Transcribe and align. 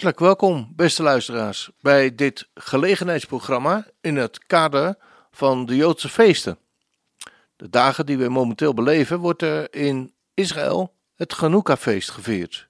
Hartelijk 0.00 0.40
welkom, 0.40 0.72
beste 0.76 1.02
luisteraars, 1.02 1.70
bij 1.80 2.14
dit 2.14 2.48
gelegenheidsprogramma 2.54 3.86
in 4.00 4.16
het 4.16 4.46
kader 4.46 4.96
van 5.30 5.66
de 5.66 5.76
Joodse 5.76 6.08
feesten. 6.08 6.58
De 7.56 7.70
dagen 7.70 8.06
die 8.06 8.18
we 8.18 8.28
momenteel 8.28 8.74
beleven, 8.74 9.18
wordt 9.18 9.42
er 9.42 9.74
in 9.74 10.14
Israël 10.34 10.94
het 11.14 11.32
Chanukka-feest 11.32 12.10
gevierd. 12.10 12.68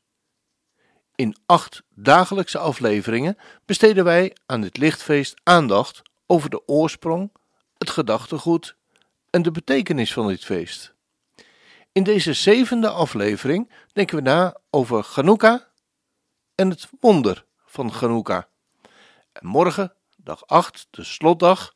In 1.15 1.37
acht 1.47 1.83
dagelijkse 1.95 2.59
afleveringen 2.59 3.39
besteden 3.65 4.05
wij 4.05 4.37
aan 4.47 4.61
dit 4.61 4.77
lichtfeest 4.77 5.41
aandacht 5.43 6.03
over 6.27 6.51
de 6.51 6.69
oorsprong, 6.69 7.33
het 7.79 7.91
gedachtegoed 7.91 8.77
en 9.31 9.43
de 9.43 9.51
betekenis 9.51 10.13
van 10.13 10.29
dit 10.29 10.45
feest. 10.45 10.95
In 11.93 12.03
deze 12.03 12.33
zevende 12.33 12.89
aflevering 12.89 13.71
denken 13.93 14.17
we 14.17 14.23
na 14.23 14.57
over 14.71 15.03
Chanukka 15.03 15.70
en 16.61 16.71
het 16.71 16.89
wonder 17.01 17.45
van 17.65 17.93
Chanukka. 17.93 18.49
En 19.33 19.47
morgen, 19.47 19.95
dag 20.17 20.47
8, 20.47 20.87
de 20.91 21.05
slotdag, 21.05 21.75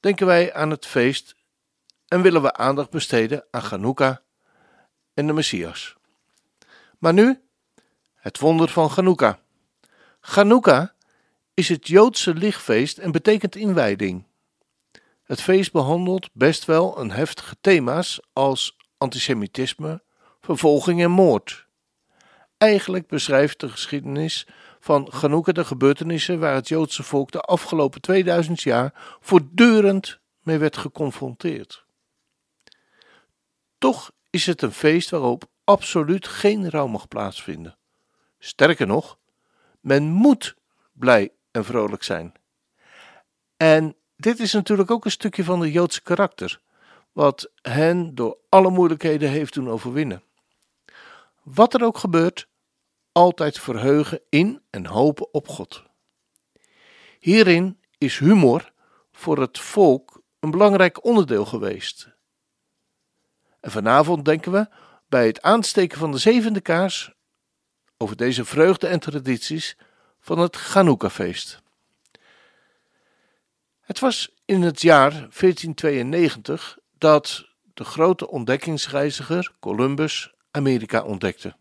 denken 0.00 0.26
wij 0.26 0.54
aan 0.54 0.70
het 0.70 0.86
feest 0.86 1.34
en 2.08 2.22
willen 2.22 2.42
we 2.42 2.52
aandacht 2.52 2.90
besteden 2.90 3.44
aan 3.50 3.62
Chanukka 3.62 4.22
en 5.14 5.26
de 5.26 5.32
Messias. 5.32 5.96
Maar 6.98 7.12
nu 7.12 7.40
het 8.14 8.38
wonder 8.38 8.68
van 8.68 8.90
Chanukka. 8.90 9.38
Chanukka 10.20 10.94
is 11.54 11.68
het 11.68 11.88
Joodse 11.88 12.34
lichtfeest 12.34 12.98
en 12.98 13.12
betekent 13.12 13.56
inwijding. 13.56 14.24
Het 15.22 15.40
feest 15.40 15.72
behandelt 15.72 16.30
best 16.32 16.64
wel 16.64 16.98
een 16.98 17.10
heftige 17.10 17.56
thema's 17.60 18.20
als 18.32 18.76
antisemitisme, 18.98 20.02
vervolging 20.40 21.02
en 21.02 21.10
moord. 21.10 21.68
Eigenlijk 22.60 23.06
beschrijft 23.06 23.60
de 23.60 23.68
geschiedenis 23.68 24.46
van 24.80 25.12
Chanukka 25.12 25.52
de 25.52 25.64
gebeurtenissen 25.64 26.38
waar 26.38 26.54
het 26.54 26.68
Joodse 26.68 27.02
volk 27.02 27.30
de 27.32 27.40
afgelopen 27.40 28.00
2000 28.00 28.62
jaar 28.62 29.18
voortdurend 29.20 30.20
mee 30.42 30.58
werd 30.58 30.76
geconfronteerd. 30.76 31.84
Toch 33.78 34.10
is 34.30 34.46
het 34.46 34.62
een 34.62 34.72
feest 34.72 35.10
waarop 35.10 35.44
absoluut 35.64 36.26
geen 36.26 36.70
rouw 36.70 36.86
mag 36.86 37.08
plaatsvinden. 37.08 37.76
Sterker 38.38 38.86
nog, 38.86 39.18
men 39.80 40.02
moet 40.02 40.56
blij 40.92 41.32
en 41.50 41.64
vrolijk 41.64 42.02
zijn. 42.02 42.32
En 43.56 43.96
dit 44.16 44.40
is 44.40 44.52
natuurlijk 44.52 44.90
ook 44.90 45.04
een 45.04 45.10
stukje 45.10 45.44
van 45.44 45.60
de 45.60 45.70
Joodse 45.70 46.02
karakter, 46.02 46.60
wat 47.12 47.50
hen 47.62 48.14
door 48.14 48.36
alle 48.48 48.70
moeilijkheden 48.70 49.30
heeft 49.30 49.54
doen 49.54 49.68
overwinnen. 49.68 50.22
Wat 51.42 51.74
er 51.74 51.84
ook 51.84 51.98
gebeurt, 51.98 52.48
altijd 53.20 53.58
verheugen 53.58 54.20
in 54.28 54.62
en 54.70 54.86
hopen 54.86 55.34
op 55.34 55.48
God. 55.48 55.82
Hierin 57.18 57.80
is 57.98 58.18
humor 58.18 58.72
voor 59.12 59.40
het 59.40 59.58
volk 59.58 60.22
een 60.38 60.50
belangrijk 60.50 61.04
onderdeel 61.04 61.44
geweest. 61.44 62.08
En 63.60 63.70
vanavond 63.70 64.24
denken 64.24 64.52
we 64.52 64.68
bij 65.08 65.26
het 65.26 65.42
aansteken 65.42 65.98
van 65.98 66.12
de 66.12 66.18
zevende 66.18 66.60
kaars 66.60 67.12
over 67.96 68.16
deze 68.16 68.44
vreugde 68.44 68.86
en 68.86 69.00
tradities 69.00 69.76
van 70.20 70.38
het 70.38 70.56
Chanukka-feest. 70.56 71.62
Het 73.80 73.98
was 73.98 74.34
in 74.44 74.62
het 74.62 74.80
jaar 74.82 75.10
1492 75.10 76.78
dat 76.98 77.48
de 77.74 77.84
grote 77.84 78.28
ontdekkingsreiziger 78.28 79.52
Columbus 79.60 80.34
Amerika 80.50 81.02
ontdekte. 81.02 81.58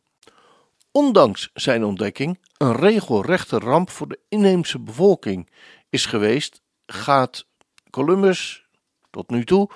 Ondanks 0.91 1.49
zijn 1.53 1.83
ontdekking 1.83 2.39
een 2.57 2.75
regelrechte 2.75 3.57
ramp 3.59 3.89
voor 3.89 4.07
de 4.07 4.19
inheemse 4.27 4.79
bevolking 4.79 5.49
is 5.89 6.05
geweest, 6.05 6.61
gaat 6.85 7.47
Columbus 7.89 8.67
tot 9.09 9.29
nu 9.29 9.45
toe 9.45 9.69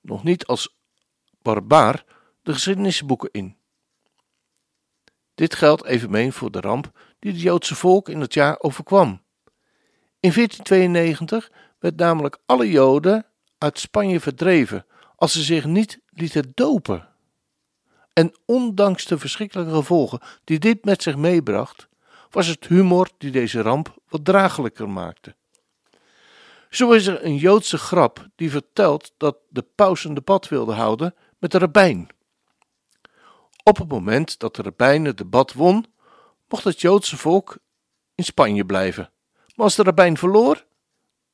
nog 0.00 0.24
niet 0.24 0.46
als 0.46 0.76
barbaar 1.42 2.04
de 2.42 2.52
geschiedenisboeken 2.52 3.28
in. 3.32 3.56
Dit 5.34 5.54
geldt 5.54 5.84
evenmin 5.84 6.32
voor 6.32 6.50
de 6.50 6.60
ramp 6.60 6.98
die 7.18 7.32
het 7.32 7.40
Joodse 7.40 7.74
volk 7.74 8.08
in 8.08 8.20
het 8.20 8.34
jaar 8.34 8.60
overkwam. 8.60 9.08
In 10.20 10.32
1492 10.32 11.50
werd 11.78 11.96
namelijk 11.96 12.38
alle 12.46 12.70
Joden 12.70 13.26
uit 13.58 13.78
Spanje 13.78 14.20
verdreven 14.20 14.86
als 15.16 15.32
ze 15.32 15.42
zich 15.42 15.64
niet 15.64 16.00
lieten 16.06 16.52
dopen. 16.54 17.13
En 18.14 18.34
ondanks 18.44 19.04
de 19.04 19.18
verschrikkelijke 19.18 19.72
gevolgen 19.72 20.20
die 20.44 20.58
dit 20.58 20.84
met 20.84 21.02
zich 21.02 21.16
meebracht, 21.16 21.88
was 22.30 22.46
het 22.46 22.66
humor 22.66 23.08
die 23.18 23.30
deze 23.30 23.62
ramp 23.62 23.94
wat 24.08 24.24
draaglijker 24.24 24.88
maakte. 24.88 25.34
Zo 26.70 26.90
is 26.92 27.06
er 27.06 27.24
een 27.24 27.36
Joodse 27.36 27.78
grap 27.78 28.28
die 28.36 28.50
vertelt 28.50 29.12
dat 29.16 29.36
de 29.48 29.64
paus 29.74 30.04
een 30.04 30.14
debat 30.14 30.48
wilde 30.48 30.72
houden 30.72 31.14
met 31.38 31.50
de 31.50 31.58
rabbijn. 31.58 32.08
Op 33.62 33.76
het 33.76 33.88
moment 33.88 34.38
dat 34.38 34.56
de 34.56 34.62
rabbijn 34.62 35.04
het 35.04 35.16
debat 35.16 35.52
won, 35.52 35.86
mocht 36.48 36.64
het 36.64 36.80
Joodse 36.80 37.16
volk 37.16 37.58
in 38.14 38.24
Spanje 38.24 38.64
blijven. 38.64 39.10
Maar 39.54 39.64
als 39.64 39.74
de 39.74 39.82
rabbijn 39.82 40.16
verloor, 40.16 40.64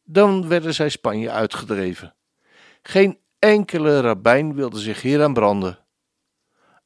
dan 0.05 0.49
werden 0.49 0.75
zij 0.75 0.89
Spanje 0.89 1.31
uitgedreven. 1.31 2.15
Geen 2.83 3.19
enkele 3.39 4.01
rabbijn 4.01 4.55
wilde 4.55 4.79
zich 4.79 5.03
hieraan 5.03 5.33
branden. 5.33 5.79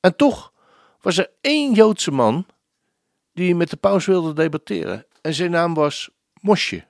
En 0.05 0.17
toch 0.17 0.53
was 1.01 1.17
er 1.17 1.31
één 1.41 1.73
Joodse 1.73 2.11
man 2.11 2.47
die 3.33 3.55
met 3.55 3.71
de 3.71 3.77
paus 3.77 4.07
wilde 4.07 4.33
debatteren, 4.33 5.07
en 5.21 5.35
zijn 5.35 5.51
naam 5.51 5.75
was 5.75 6.11
Mosje. 6.41 6.87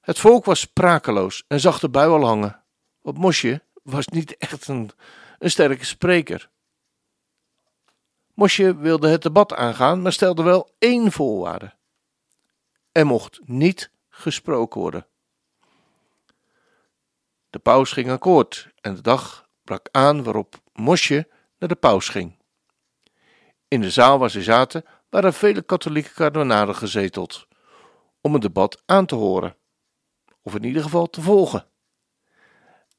Het 0.00 0.18
volk 0.18 0.44
was 0.44 0.60
sprakeloos 0.60 1.44
en 1.48 1.60
zag 1.60 1.78
de 1.78 1.88
bui 1.88 2.08
al 2.10 2.24
hangen, 2.24 2.62
want 3.00 3.18
Mosje 3.18 3.62
was 3.82 4.06
niet 4.06 4.36
echt 4.36 4.68
een, 4.68 4.90
een 5.38 5.50
sterke 5.50 5.84
spreker. 5.84 6.50
Mosje 8.34 8.76
wilde 8.76 9.08
het 9.08 9.22
debat 9.22 9.54
aangaan, 9.54 10.02
maar 10.02 10.12
stelde 10.12 10.42
wel 10.42 10.70
één 10.78 11.12
voorwaarde. 11.12 11.74
Er 12.92 13.06
mocht 13.06 13.40
niet 13.44 13.90
gesproken 14.08 14.80
worden. 14.80 15.06
De 17.50 17.58
paus 17.58 17.92
ging 17.92 18.10
akkoord 18.10 18.68
en 18.80 18.94
de 18.94 19.02
dag 19.02 19.48
brak 19.64 19.88
aan 19.90 20.22
waarop 20.22 20.64
Mosje 20.76 21.28
naar 21.58 21.68
de 21.68 21.74
paus 21.76 22.08
ging. 22.08 22.38
In 23.68 23.80
de 23.80 23.90
zaal 23.90 24.18
waar 24.18 24.30
ze 24.30 24.42
zaten 24.42 24.84
waren 25.08 25.34
vele 25.34 25.62
katholieke 25.62 26.12
kardinalen 26.12 26.74
gezeteld 26.74 27.48
om 28.20 28.32
het 28.32 28.42
debat 28.42 28.82
aan 28.86 29.06
te 29.06 29.14
horen, 29.14 29.56
of 30.42 30.54
in 30.54 30.64
ieder 30.64 30.82
geval 30.82 31.06
te 31.06 31.20
volgen. 31.20 31.66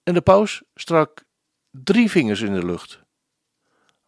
En 0.03 0.13
de 0.13 0.21
paus 0.21 0.63
strak 0.75 1.25
drie 1.71 2.11
vingers 2.11 2.41
in 2.41 2.53
de 2.53 2.65
lucht, 2.65 3.01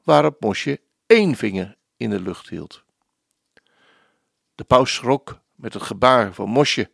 waarop 0.03 0.41
Mosje 0.41 0.81
één 1.05 1.35
vinger 1.35 1.77
in 1.97 2.09
de 2.09 2.19
lucht 2.19 2.49
hield. 2.49 2.83
De 4.55 4.63
paus 4.63 4.93
schrok 4.93 5.41
met 5.55 5.73
het 5.73 5.83
gebaar 5.83 6.33
van 6.33 6.49
Mosje 6.49 6.91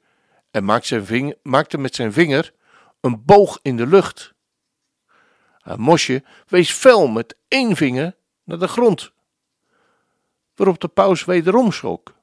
en 0.51 0.65
maakte, 0.65 0.87
zijn 0.87 1.05
vinger, 1.05 1.37
maakte 1.41 1.77
met 1.77 1.95
zijn 1.95 2.13
vinger 2.13 2.53
een 3.01 3.25
boog 3.25 3.59
in 3.61 3.77
de 3.77 3.87
lucht. 3.87 4.33
En 5.65 5.79
Mosje 5.79 6.23
wees 6.47 6.71
fel 6.71 7.07
met 7.07 7.37
één 7.47 7.75
vinger 7.75 8.15
naar 8.43 8.59
de 8.59 8.67
grond, 8.67 9.11
waarop 10.55 10.79
de 10.79 10.87
paus 10.87 11.25
wederom 11.25 11.71
schrok. 11.71 12.15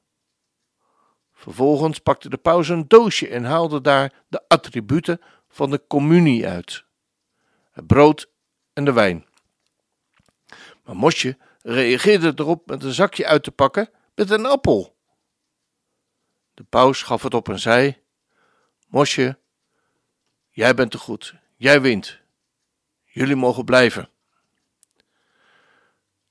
Vervolgens 1.33 1.99
pakte 1.99 2.29
de 2.29 2.37
paus 2.37 2.69
een 2.69 2.87
doosje 2.87 3.27
en 3.27 3.43
haalde 3.43 3.81
daar 3.81 4.23
de 4.27 4.41
attributen 4.47 5.21
van 5.49 5.69
de 5.69 5.81
communie 5.87 6.47
uit: 6.47 6.85
het 7.71 7.87
brood 7.87 8.29
en 8.73 8.85
de 8.85 8.93
wijn. 8.93 9.25
Maar 10.83 10.95
Mosje 10.95 11.37
reageerde 11.61 12.33
erop 12.35 12.67
met 12.67 12.83
een 12.83 12.93
zakje 12.93 13.25
uit 13.25 13.43
te 13.43 13.51
pakken 13.51 13.89
met 14.15 14.29
een 14.29 14.45
appel. 14.45 14.95
De 16.53 16.63
paus 16.63 17.01
gaf 17.01 17.23
het 17.23 17.33
op 17.33 17.49
en 17.49 17.59
zei: 17.59 17.97
Mosje, 18.87 19.39
jij 20.49 20.73
bent 20.73 20.91
te 20.91 20.97
goed, 20.97 21.35
jij 21.55 21.81
wint. 21.81 22.21
Jullie 23.13 23.35
mogen 23.35 23.65
blijven. 23.65 24.09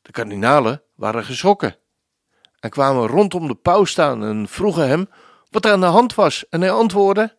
De 0.02 0.10
kardinalen 0.10 0.82
waren 0.94 1.24
geschrokken 1.24 1.76
en 2.60 2.70
kwamen 2.70 3.06
rondom 3.06 3.46
de 3.46 3.54
paus 3.54 3.90
staan 3.90 4.24
en 4.24 4.48
vroegen 4.48 4.88
hem 4.88 5.08
wat 5.50 5.64
er 5.64 5.72
aan 5.72 5.80
de 5.80 5.86
hand 5.86 6.14
was. 6.14 6.48
En 6.48 6.60
hij 6.60 6.70
antwoordde: 6.70 7.36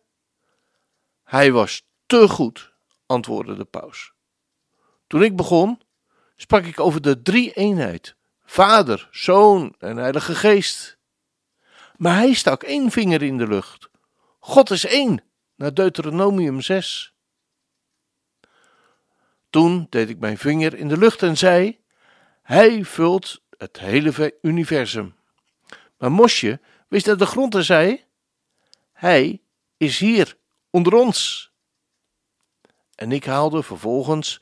Hij 1.24 1.52
was 1.52 1.86
te 2.06 2.28
goed, 2.28 2.72
antwoordde 3.06 3.56
de 3.56 3.64
paus. 3.64 4.12
Toen 5.06 5.22
ik 5.22 5.36
begon, 5.36 5.80
sprak 6.36 6.64
ik 6.64 6.80
over 6.80 7.00
de 7.00 7.22
drie-eenheid: 7.22 8.16
Vader, 8.44 9.08
Zoon 9.10 9.74
en 9.78 9.96
Heilige 9.96 10.34
Geest. 10.34 10.98
Maar 11.96 12.14
hij 12.14 12.32
stak 12.32 12.62
één 12.62 12.90
vinger 12.90 13.22
in 13.22 13.38
de 13.38 13.46
lucht. 13.46 13.88
God 14.38 14.70
is 14.70 14.84
één, 14.84 15.24
naar 15.54 15.74
Deuteronomium 15.74 16.60
6. 16.60 17.13
Toen 19.54 19.86
deed 19.90 20.08
ik 20.08 20.18
mijn 20.18 20.38
vinger 20.38 20.74
in 20.74 20.88
de 20.88 20.96
lucht 20.96 21.22
en 21.22 21.36
zei: 21.36 21.80
Hij 22.42 22.84
vult 22.84 23.42
het 23.58 23.78
hele 23.78 24.38
universum. 24.42 25.14
Maar 25.98 26.12
Mosje 26.12 26.60
wist 26.88 27.08
uit 27.08 27.18
de 27.18 27.26
grond 27.26 27.54
en 27.54 27.64
zei: 27.64 28.04
Hij 28.92 29.42
is 29.76 29.98
hier, 29.98 30.36
onder 30.70 30.94
ons. 30.94 31.50
En 32.94 33.12
ik 33.12 33.24
haalde 33.24 33.62
vervolgens 33.62 34.40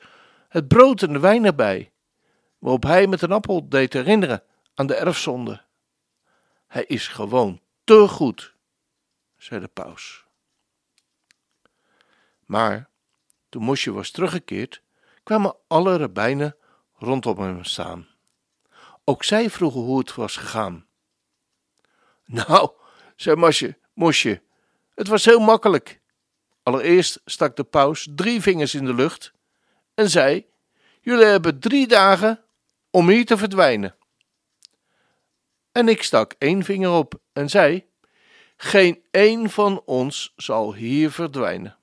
het 0.49 0.67
brood 0.67 1.01
en 1.01 1.13
de 1.13 1.19
wijn 1.19 1.45
erbij, 1.45 1.91
waarop 2.59 2.83
hij 2.83 3.07
met 3.07 3.21
een 3.21 3.31
appel 3.31 3.69
deed 3.69 3.93
herinneren 3.93 4.43
aan 4.73 4.87
de 4.87 4.95
erfzonde. 4.95 5.63
Hij 6.67 6.85
is 6.85 7.07
gewoon 7.07 7.61
te 7.83 8.07
goed, 8.07 8.55
zei 9.37 9.59
de 9.59 9.67
paus. 9.67 10.25
Maar 12.45 12.89
toen 13.49 13.63
Mosje 13.63 13.91
was 13.91 14.11
teruggekeerd, 14.11 14.81
kwamen 15.23 15.55
alle 15.67 15.97
rabbijnen 15.97 16.55
rondom 16.95 17.39
hem 17.39 17.63
staan. 17.63 18.07
Ook 19.03 19.23
zij 19.23 19.49
vroegen 19.49 19.81
hoe 19.81 19.99
het 19.99 20.15
was 20.15 20.37
gegaan. 20.37 20.85
Nou, 22.25 22.71
zei 23.15 23.35
Mosje, 23.35 23.77
Mosje, 23.93 24.41
het 24.95 25.07
was 25.07 25.25
heel 25.25 25.39
makkelijk. 25.39 26.01
Allereerst 26.63 27.21
stak 27.25 27.55
de 27.55 27.63
paus 27.63 28.07
drie 28.15 28.41
vingers 28.41 28.75
in 28.75 28.85
de 28.85 28.93
lucht 28.93 29.33
en 29.93 30.09
zei: 30.09 30.45
Jullie 31.01 31.25
hebben 31.25 31.59
drie 31.59 31.87
dagen 31.87 32.43
om 32.89 33.09
hier 33.09 33.25
te 33.25 33.37
verdwijnen. 33.37 33.95
En 35.71 35.87
ik 35.87 36.03
stak 36.03 36.33
één 36.37 36.63
vinger 36.63 36.91
op 36.91 37.19
en 37.33 37.49
zei: 37.49 37.85
Geen 38.57 39.03
één 39.11 39.49
van 39.49 39.81
ons 39.85 40.33
zal 40.35 40.73
hier 40.73 41.11
verdwijnen. 41.11 41.77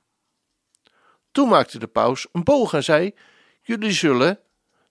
Toen 1.33 1.49
maakte 1.49 1.79
de 1.79 1.87
paus 1.87 2.27
een 2.33 2.45
boog 2.45 2.73
en 2.73 2.85
zei: 2.85 3.15
Jullie 3.63 3.93
zullen 3.93 4.41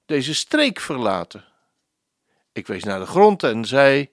deze 0.06 0.36
streek 0.36 0.80
verlaten. 0.80 1.46
Ik 2.52 2.68
wees 2.68 2.84
naar 2.84 3.00
de 3.00 3.06
grond 3.06 3.44
en 3.44 3.66
zei 3.66 4.10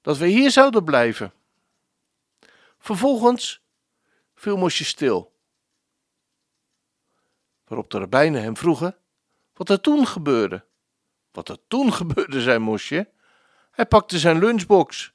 dat 0.00 0.18
we 0.18 0.26
hier 0.26 0.50
zouden 0.50 0.84
blijven. 0.84 1.32
Vervolgens 2.78 3.62
viel 4.34 4.56
Mosje 4.56 4.84
stil. 4.84 5.32
Waarop 7.64 7.90
de 7.90 7.98
rabbijnen 7.98 8.42
hem 8.42 8.56
vroegen 8.56 8.96
wat 9.54 9.68
er 9.68 9.80
toen 9.80 10.06
gebeurde. 10.06 10.64
Wat 11.30 11.48
er 11.48 11.58
toen 11.68 11.92
gebeurde, 12.00 12.42
zei 12.42 12.58
Mosje. 12.58 13.10
Hij 13.70 13.86
pakte 13.86 14.18
zijn 14.18 14.38
lunchbox 14.38 15.12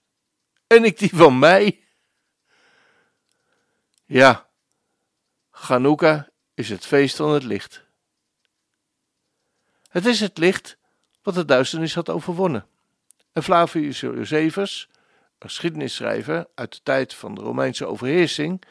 en 0.68 0.84
ik 0.84 0.98
die 0.98 1.16
van 1.16 1.40
mij. 1.40 1.84
Ja, 4.06 4.49
Chanukka 5.62 6.28
is 6.54 6.70
het 6.70 6.86
feest 6.86 7.16
van 7.16 7.30
het 7.30 7.44
licht. 7.44 7.84
Het 9.90 10.06
is 10.06 10.20
het 10.20 10.38
licht 10.38 10.78
wat 11.22 11.34
de 11.34 11.46
duisternis 11.46 11.96
had 11.96 12.10
overwonnen. 12.10 12.68
En 13.32 13.44
Flavius 13.44 14.00
Josephus, 14.00 14.90
een 14.92 15.50
geschiednisschrijver 15.50 16.48
uit 16.56 16.72
de 16.72 16.80
tijd 16.84 17.14
van 17.14 17.36
de 17.36 17.42
Romeinse 17.42 17.86
overheersing, 17.86 18.64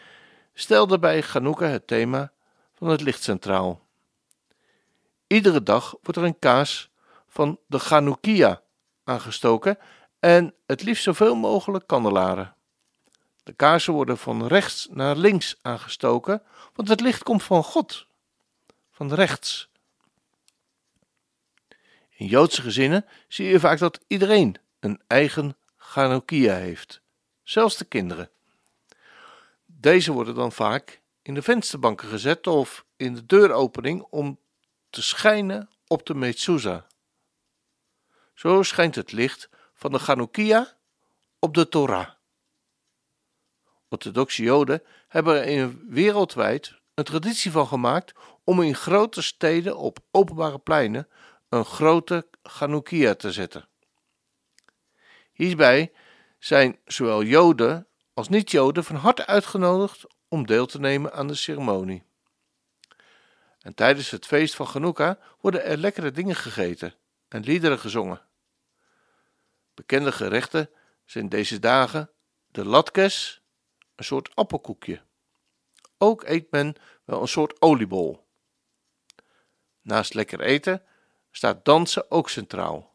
stelde 0.55 0.99
bij 0.99 1.23
Chanukka 1.23 1.67
het 1.67 1.87
thema 1.87 2.33
van 2.75 2.89
het 2.89 3.01
licht 3.01 3.23
centraal. 3.23 3.87
Iedere 5.27 5.63
dag 5.63 5.91
wordt 5.91 6.17
er 6.17 6.25
een 6.25 6.39
kaas 6.39 6.91
van 7.27 7.59
de 7.67 7.79
Chanukkia 7.79 8.63
aangestoken 9.05 9.79
en 10.19 10.55
het 10.67 10.83
liefst 10.83 11.03
zoveel 11.03 11.35
mogelijk 11.35 11.87
kandelaren. 11.87 12.57
De 13.49 13.55
kaarsen 13.55 13.93
worden 13.93 14.19
van 14.19 14.47
rechts 14.47 14.89
naar 14.91 15.17
links 15.17 15.59
aangestoken, 15.63 16.43
want 16.75 16.89
het 16.89 17.01
licht 17.01 17.23
komt 17.23 17.43
van 17.43 17.65
God, 17.65 18.07
van 18.91 19.15
rechts. 19.15 19.69
In 22.11 22.27
Joodse 22.27 22.63
gezinnen 22.63 23.07
zie 23.29 23.47
je 23.47 23.61
vaak 23.61 23.79
dat 23.79 24.01
iedereen 24.07 24.57
een 24.81 25.01
eigen 25.07 25.57
Chanukkia 25.77 26.55
heeft, 26.55 27.01
zelfs 27.43 27.77
de 27.77 27.85
kinderen. 27.85 28.31
Deze 29.67 30.13
worden 30.13 30.35
dan 30.35 30.53
vaak 30.53 31.01
in 31.23 31.35
de 31.35 31.43
vensterbanken 31.43 32.09
gezet 32.09 32.47
of 32.47 32.85
in 32.97 33.15
de 33.15 33.27
deuropening 33.27 34.07
om 34.11 34.39
te 34.91 35.03
schijnen 35.03 35.71
op 35.87 36.07
de 36.07 36.15
mezuzah. 36.15 36.83
Zo 38.35 38.63
schijnt 38.63 38.95
het 38.95 39.13
licht 39.13 39.49
van 39.75 39.93
de 39.93 39.99
Chanukkia 39.99 40.77
op 41.39 41.55
de 41.55 41.69
Torah. 41.69 42.17
Orthodoxe 43.89 44.43
Joden 44.43 44.83
hebben 45.09 45.47
er 45.47 45.75
wereldwijd 45.89 46.79
een 46.95 47.05
traditie 47.05 47.51
van 47.51 47.67
gemaakt 47.67 48.13
om 48.45 48.63
in 48.63 48.75
grote 48.75 49.23
steden 49.23 49.77
op 49.77 49.99
openbare 50.11 50.59
pleinen 50.59 51.09
een 51.49 51.65
grote 51.65 52.27
Chanukkia 52.43 53.15
te 53.15 53.33
zetten. 53.33 53.69
Hierbij 55.33 55.93
zijn 56.39 56.79
zowel 56.85 57.23
Joden 57.23 57.87
als 58.15 58.29
niet-Joden 58.29 58.85
van 58.85 58.97
harte 58.97 59.27
uitgenodigd 59.27 60.05
om 60.29 60.47
deel 60.47 60.67
te 60.67 60.81
nemen 60.81 61.13
aan 61.13 61.27
de 61.27 61.35
ceremonie. 61.35 62.03
En 63.59 63.75
tijdens 63.75 64.11
het 64.11 64.27
feest 64.27 64.55
van 64.55 64.67
Chanukka 64.67 65.19
worden 65.41 65.65
er 65.65 65.77
lekkere 65.77 66.11
dingen 66.11 66.37
gegeten 66.37 66.95
en 67.29 67.43
liederen 67.43 67.79
gezongen. 67.79 68.21
Bekende 69.75 70.13
gerechten 70.13 70.71
zijn 71.05 71.29
deze 71.29 71.59
dagen 71.59 72.11
de 72.51 72.65
latkes, 72.65 73.38
een 73.99 74.05
soort 74.05 74.35
appelkoekje. 74.35 75.01
Ook 75.99 76.25
eet 76.25 76.51
men 76.51 76.75
wel 77.05 77.21
een 77.21 77.29
soort 77.29 77.63
oliebol. 77.63 78.27
Naast 79.83 80.15
lekker 80.15 80.41
eten 80.41 80.83
staat 81.31 81.65
dansen 81.65 82.11
ook 82.11 82.31
centraal. 82.31 82.93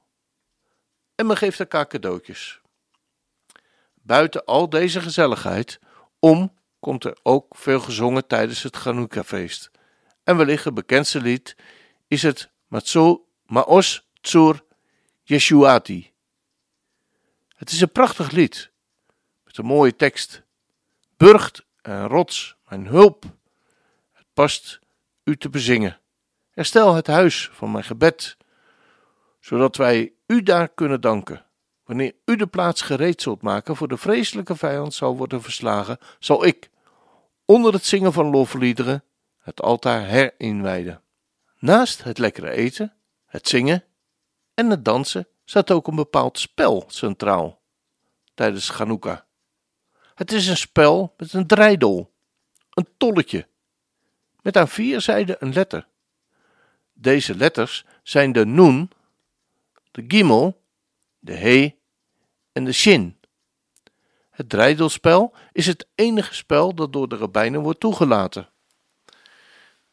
En 1.16 1.26
men 1.26 1.38
geeft 1.38 1.60
elkaar 1.60 1.88
cadeautjes. 1.88 2.62
Buiten 3.94 4.46
al 4.46 4.70
deze 4.70 5.02
gezelligheid 5.02 5.80
om 6.20 6.54
komt 6.80 7.04
er 7.04 7.18
ook 7.24 7.56
veel 7.56 7.80
gezongen 7.80 8.28
tijdens 8.28 8.64
het 8.64 8.76
Chanukka-feest. 8.76 9.72
En 10.24 10.38
wellicht 10.38 10.64
het 10.64 10.74
bekendste 10.74 11.22
lied 11.22 11.56
is 12.08 12.22
het 12.22 12.52
Maos 13.46 14.10
Tsur 14.22 14.64
Yeshuati. 15.24 16.12
Het 17.56 17.72
is 17.72 17.82
een 17.82 17.92
prachtig 17.92 18.32
lied 18.32 18.72
met 19.44 19.58
een 19.58 19.66
mooie 19.66 19.96
tekst. 19.96 20.44
Burgt 21.24 21.66
en 21.82 22.08
rots, 22.08 22.56
mijn 22.70 22.88
hulp, 22.88 23.24
het 24.12 24.26
past 24.34 24.80
u 25.24 25.38
te 25.38 25.50
bezingen. 25.50 26.00
Herstel 26.50 26.94
het 26.94 27.08
huis 27.08 27.50
van 27.54 27.72
mijn 27.72 27.84
gebed, 27.84 28.38
zodat 29.40 29.76
wij 29.76 30.14
u 30.28 30.44
daar 30.44 30.68
kunnen 30.68 31.02
danken. 31.02 31.46
Wanneer 31.84 32.16
u 32.26 32.36
de 32.36 32.48
plaats 32.48 32.82
gereed 32.82 33.22
zult 33.22 33.42
maken 33.42 33.76
voor 33.76 33.88
de 33.88 33.98
vreselijke 33.98 34.56
vijand 34.56 34.94
zal 34.94 35.18
worden 35.18 35.42
verslagen, 35.42 35.98
zal 36.20 36.46
ik, 36.46 36.70
onder 37.46 37.74
het 37.74 37.86
zingen 37.86 38.14
van 38.14 38.30
lofliederen, 38.30 39.04
het 39.40 39.62
altaar 39.62 40.06
herinwijden. 40.06 41.02
Naast 41.60 42.04
het 42.04 42.18
lekkere 42.18 42.50
eten, 42.50 42.94
het 43.26 43.48
zingen 43.48 43.84
en 44.54 44.70
het 44.70 44.86
dansen 44.86 45.28
staat 45.46 45.72
ook 45.72 45.88
een 45.88 45.96
bepaald 45.96 46.40
spel 46.40 46.84
centraal 46.88 47.62
tijdens 48.34 48.70
Chanukka. 48.70 49.26
Het 50.16 50.32
is 50.32 50.48
een 50.48 50.58
spel 50.58 51.14
met 51.18 51.34
een 51.34 51.48
draaidol, 51.48 52.12
een 52.70 52.88
tolletje, 52.98 53.48
met 54.42 54.58
aan 54.58 54.68
vier 54.68 55.02
zijden 55.02 55.36
een 55.40 55.54
letter. 55.54 55.88
Deze 56.94 57.36
letters 57.36 57.86
zijn 58.04 58.32
de 58.32 58.46
Nun, 58.46 58.92
de 59.92 60.04
Gimel, 60.08 60.62
de 61.20 61.34
He 61.34 61.76
en 62.52 62.64
de 62.66 62.72
Shin. 62.72 63.18
Het 64.30 64.50
draaidelspel 64.50 65.34
is 65.52 65.66
het 65.66 65.88
enige 65.96 66.34
spel 66.34 66.76
dat 66.76 66.94
door 66.94 67.08
de 67.10 67.16
rabbijnen 67.16 67.62
wordt 67.62 67.80
toegelaten. 67.80 68.50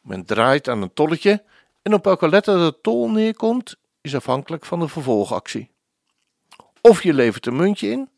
Men 0.01 0.25
draait 0.25 0.69
aan 0.69 0.83
een 0.83 0.95
tolletje 0.95 1.45
en 1.83 1.95
op 1.95 2.05
welke 2.05 2.29
letter 2.29 2.59
de 2.59 2.81
tol 2.81 3.11
neerkomt, 3.11 3.77
is 4.01 4.15
afhankelijk 4.15 4.65
van 4.65 4.81
de 4.81 4.89
vervolgactie. 4.89 5.71
Of 6.81 7.03
je 7.03 7.15
levert 7.15 7.47
een 7.47 7.57
muntje 7.57 7.89
in, 7.91 8.09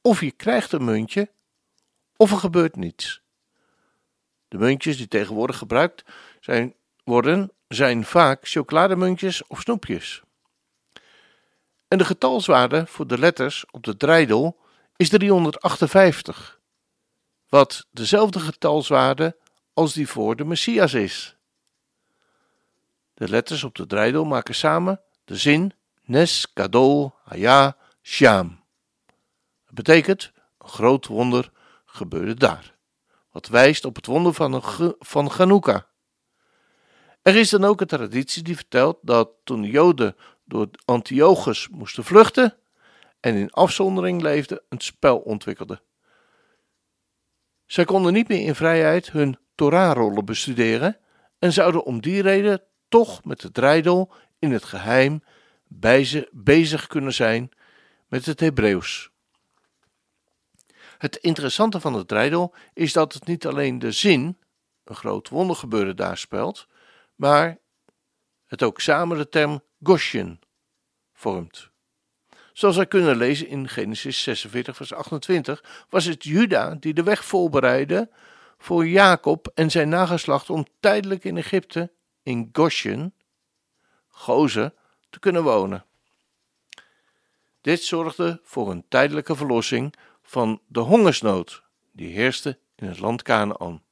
of 0.00 0.20
je 0.20 0.30
krijgt 0.30 0.72
een 0.72 0.84
muntje, 0.84 1.30
of 2.16 2.30
er 2.30 2.38
gebeurt 2.38 2.76
niets. 2.76 3.20
De 4.48 4.58
muntjes 4.58 4.96
die 4.96 5.08
tegenwoordig 5.08 5.58
gebruikt 5.58 6.04
zijn, 6.40 6.74
worden, 7.04 7.52
zijn 7.68 8.04
vaak 8.04 8.48
chocolademuntjes 8.48 9.46
of 9.46 9.60
snoepjes. 9.60 10.22
En 11.88 11.98
de 11.98 12.04
getalswaarde 12.04 12.86
voor 12.86 13.06
de 13.06 13.18
letters 13.18 13.64
op 13.70 13.84
de 13.84 13.96
draaidel 13.96 14.56
is 14.96 15.08
358, 15.08 16.60
wat 17.48 17.86
dezelfde 17.90 18.40
getalswaarde 18.40 19.36
als 19.72 19.92
die 19.92 20.08
voor 20.08 20.36
de 20.36 20.44
Messias 20.44 20.94
is. 20.94 21.36
De 23.14 23.28
letters 23.28 23.64
op 23.64 23.74
de 23.74 23.86
draaidel 23.86 24.24
maken 24.24 24.54
samen 24.54 25.00
de 25.24 25.36
zin 25.36 25.72
Nes 26.04 26.46
Gadol 26.54 27.14
Haya 27.24 27.76
Sham. 28.02 28.60
Het 29.66 29.74
betekent 29.74 30.32
een 30.58 30.68
groot 30.68 31.06
wonder 31.06 31.50
gebeurde 31.96 32.34
daar, 32.34 32.76
wat 33.30 33.48
wijst 33.48 33.84
op 33.84 33.96
het 33.96 34.06
wonder 34.06 34.34
van, 34.34 34.62
van 34.98 35.30
Chanukka. 35.30 35.86
Er 37.22 37.36
is 37.36 37.50
dan 37.50 37.64
ook 37.64 37.80
een 37.80 37.86
traditie 37.86 38.42
die 38.42 38.56
vertelt 38.56 38.98
dat 39.02 39.30
toen 39.44 39.62
de 39.62 39.70
Joden 39.70 40.16
door 40.44 40.68
Antiochus 40.84 41.68
moesten 41.68 42.04
vluchten 42.04 42.56
en 43.20 43.34
in 43.34 43.50
afzondering 43.50 44.22
leefden, 44.22 44.62
een 44.68 44.80
spel 44.80 45.18
ontwikkelden. 45.18 45.80
Zij 47.66 47.84
konden 47.84 48.12
niet 48.12 48.28
meer 48.28 48.46
in 48.46 48.54
vrijheid 48.54 49.10
hun 49.10 49.38
Torahrollen 49.54 50.24
bestuderen 50.24 50.98
en 51.38 51.52
zouden 51.52 51.84
om 51.84 52.00
die 52.00 52.22
reden 52.22 52.62
toch 52.88 53.24
met 53.24 53.40
de 53.40 53.50
dreidel 53.50 54.12
in 54.38 54.52
het 54.52 54.64
geheim 54.64 55.22
bij 55.64 56.04
ze 56.04 56.28
bezig 56.32 56.86
kunnen 56.86 57.14
zijn 57.14 57.50
met 58.08 58.26
het 58.26 58.40
Hebreeuws. 58.40 59.10
Het 60.98 61.16
interessante 61.16 61.80
van 61.80 61.94
het 61.94 62.08
dreidel 62.08 62.54
is 62.74 62.92
dat 62.92 63.12
het 63.12 63.26
niet 63.26 63.46
alleen 63.46 63.78
de 63.78 63.92
zin, 63.92 64.38
een 64.84 64.94
groot 64.94 65.28
wondergebeuren 65.28 65.96
daar 65.96 66.18
speelt, 66.18 66.66
maar 67.14 67.58
het 68.46 68.62
ook 68.62 68.80
samen 68.80 69.16
de 69.18 69.28
term 69.28 69.62
Goshen 69.82 70.40
vormt. 71.12 71.70
Zoals 72.52 72.76
wij 72.76 72.86
kunnen 72.86 73.16
lezen 73.16 73.48
in 73.48 73.68
Genesis 73.68 74.22
46, 74.22 74.76
vers 74.76 74.92
28, 74.92 75.86
was 75.88 76.04
het 76.04 76.24
Juda 76.24 76.74
die 76.74 76.94
de 76.94 77.02
weg 77.02 77.24
voorbereidde 77.24 78.10
voor 78.58 78.86
Jacob 78.86 79.50
en 79.54 79.70
zijn 79.70 79.88
nageslacht 79.88 80.50
om 80.50 80.66
tijdelijk 80.80 81.24
in 81.24 81.36
Egypte, 81.36 81.92
in 82.22 82.48
Goshen, 82.52 83.14
Gozen, 84.08 84.74
te 85.10 85.18
kunnen 85.18 85.42
wonen. 85.42 85.84
Dit 87.60 87.82
zorgde 87.82 88.40
voor 88.42 88.70
een 88.70 88.84
tijdelijke 88.88 89.36
verlossing 89.36 89.94
van 90.26 90.60
de 90.66 90.80
hongersnood 90.80 91.62
die 91.92 92.12
heerste 92.12 92.58
in 92.74 92.86
het 92.86 92.98
land 92.98 93.22
Canaan. 93.22 93.82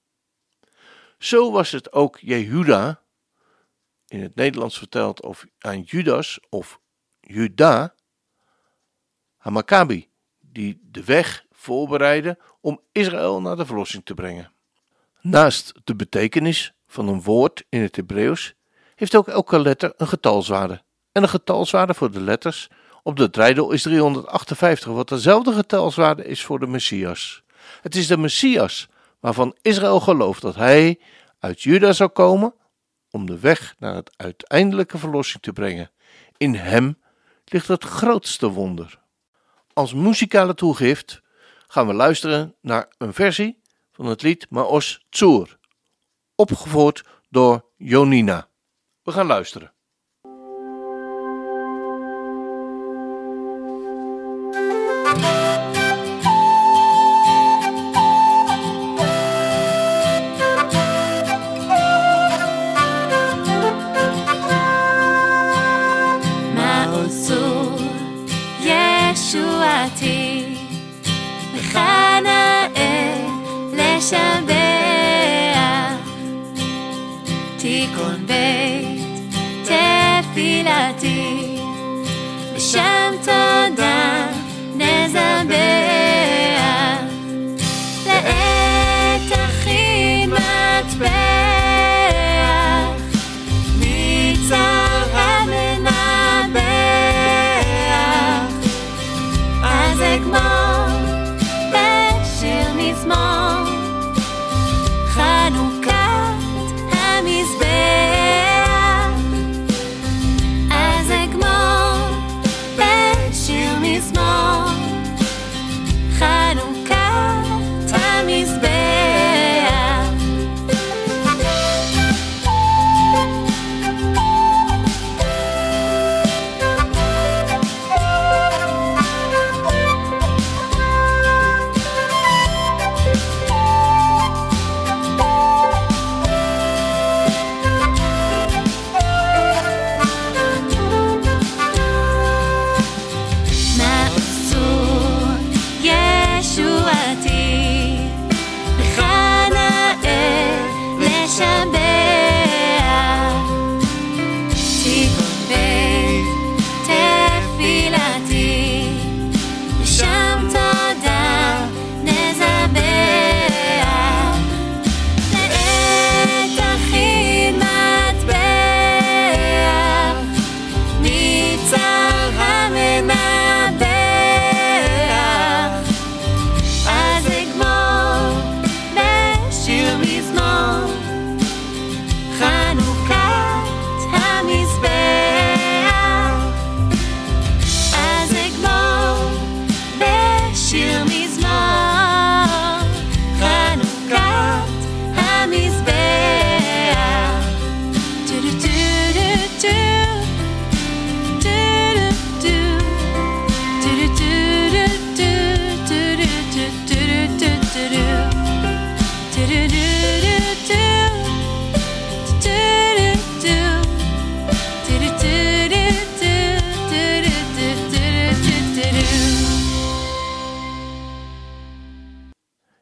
Zo 1.19 1.53
was 1.53 1.71
het 1.71 1.93
ook 1.93 2.19
Jehuda, 2.19 3.03
in 4.09 4.23
het 4.23 4.35
Nederlands 4.35 4.79
verteld 4.79 5.23
of 5.23 5.47
aan 5.59 5.81
Judas 5.81 6.41
of 6.49 6.81
Juda, 7.21 7.95
Hamakabi, 9.37 10.09
die 10.41 10.81
de 10.83 11.05
weg 11.05 11.45
voorbereidde 11.51 12.39
om 12.61 12.81
Israël 12.93 13.41
naar 13.41 13.57
de 13.57 13.67
verlossing 13.67 14.05
te 14.05 14.15
brengen. 14.15 14.53
Naast 15.21 15.73
de 15.85 15.97
betekenis 15.97 16.75
van 16.87 17.09
een 17.09 17.23
woord 17.23 17.65
in 17.69 17.81
het 17.81 17.97
Hebreeuws 17.97 18.55
heeft 18.95 19.17
ook 19.17 19.29
elke 19.29 19.59
letter 19.59 19.93
een 19.97 20.09
getalswaarde. 20.09 20.83
En 21.13 21.23
een 21.23 21.29
getalswaarde 21.29 21.95
voor 21.95 22.11
de 22.11 22.21
letters 22.21 22.69
op 23.05 23.17
de 23.17 23.31
dreidel 23.31 23.71
is 23.71 23.83
358, 23.83 24.93
wat 24.93 25.09
dezelfde 25.09 25.53
getalswaarde 25.53 26.25
is 26.25 26.45
voor 26.45 26.59
de 26.59 26.67
Messias. 26.67 27.43
Het 27.81 27.95
is 27.95 28.07
de 28.07 28.17
Messias 28.17 28.89
waarvan 29.21 29.57
Israël 29.63 30.01
gelooft 30.01 30.43
dat 30.43 30.55
hij 30.55 31.01
uit 31.39 31.63
Juda 31.63 31.93
zou 31.93 32.11
komen 32.11 32.55
om 33.11 33.27
de 33.27 33.39
weg 33.39 33.75
naar 33.79 33.95
het 33.95 34.13
uiteindelijke 34.17 34.99
verlossing 34.99 35.43
te 35.43 35.53
brengen. 35.53 35.91
In 36.37 36.55
hem 36.55 36.99
ligt 37.45 37.69
het 37.69 37.85
grootste 37.85 38.49
wonder. 38.49 39.01
Als 39.73 39.95
muzikale 39.95 40.55
toegift 40.55 41.23
gaan 41.67 41.87
we 41.87 41.93
luisteren 41.93 42.55
naar 42.61 42.89
een 42.99 43.15
versie 43.15 43.61
van 43.93 44.07
het 44.07 44.23
lied 44.23 44.47
Maos 44.51 45.05
Tsur, 45.11 45.59
opgevoerd 46.35 47.05
door 47.29 47.65
Jonina. 47.77 48.49
We 49.03 49.13
gaan 49.13 49.27
luisteren. 49.27 49.74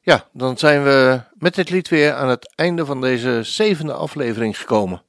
Ja, 0.05 0.29
dan 0.33 0.59
zijn 0.59 0.85
we 0.85 1.23
met 1.35 1.55
dit 1.55 1.71
lied 1.71 1.89
weer 1.89 2.15
aan 2.15 2.29
het 2.29 2.55
einde 2.55 2.85
van 2.85 3.01
deze 3.01 3.43
zevende 3.43 3.93
aflevering 3.93 4.59
gekomen. 4.59 5.03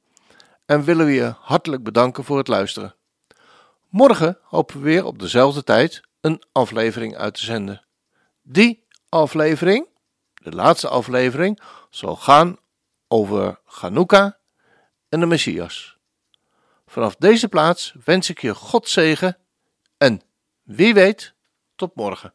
En 0.66 0.84
willen 0.84 1.06
we 1.06 1.12
je 1.12 1.34
hartelijk 1.40 1.82
bedanken 1.82 2.24
voor 2.24 2.38
het 2.38 2.48
luisteren. 2.48 2.94
Morgen 3.88 4.38
hopen 4.42 4.76
we 4.76 4.84
weer 4.84 5.04
op 5.04 5.18
dezelfde 5.18 5.64
tijd 5.64 6.02
een 6.20 6.42
aflevering 6.52 7.16
uit 7.16 7.34
te 7.34 7.44
zenden. 7.44 7.84
Die 8.42 8.86
aflevering, 9.08 9.86
de 10.34 10.52
laatste 10.52 10.88
aflevering, 10.88 11.60
zal 11.90 12.16
gaan 12.16 12.58
over 13.08 13.60
Chanukka 13.66 14.38
en 15.08 15.20
de 15.20 15.26
Messias. 15.26 15.96
Vanaf 16.86 17.16
deze 17.16 17.48
plaats 17.48 17.94
wens 18.04 18.30
ik 18.30 18.40
je 18.40 18.54
God 18.54 18.88
zegen 18.88 19.36
en 19.96 20.22
Wie 20.62 20.94
weet, 20.94 21.34
tot 21.76 21.94
morgen. 21.94 22.34